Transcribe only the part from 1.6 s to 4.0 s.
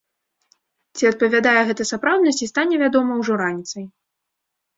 гэта сапраўднасці, стане вядома ўжо раніцай.